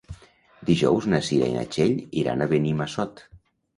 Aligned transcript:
Dijous 0.69 1.07
na 1.11 1.19
Cira 1.29 1.49
i 1.53 1.55
na 1.57 1.67
Txell 1.75 1.93
iran 2.23 2.41
a 2.41 2.49
Benimassot. 2.55 3.23